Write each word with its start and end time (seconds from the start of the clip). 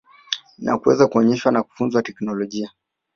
na 0.57 0.77
kuweza 0.77 1.07
kuonyesha 1.07 1.51
na 1.51 1.63
kufunza 1.63 2.01
teknolojia. 2.01 2.71